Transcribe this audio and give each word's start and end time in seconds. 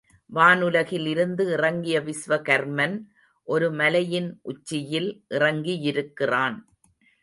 வானுலகில் 0.33 1.07
இருந்து 1.07 1.43
இறங்கிய 1.51 2.01
விஸ்வகர்மன் 2.01 2.95
ஒரு 3.47 3.71
மலையின் 3.71 4.39
உச்சியில் 4.41 5.25
இறங்கியிருக்கிறான். 5.29 6.57